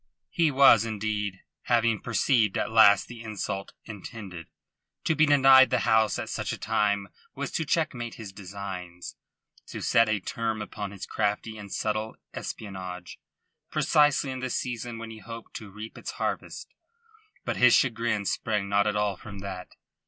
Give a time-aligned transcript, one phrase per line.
[0.31, 4.47] He was indeed, having perceived at last the insult intended.
[5.03, 9.15] To be denied the house at such a time was to checkmate his designs,
[9.67, 13.19] to set a term upon his crafty and subtle espionage,
[13.69, 16.73] precisely in the season when he hoped to reap its harvest.
[17.45, 19.67] But his chagrin sprang not at all from that.